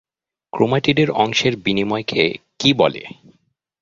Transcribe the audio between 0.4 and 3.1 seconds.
ক্রোমাটিডের অংশের বিনিময়কে কী বলে?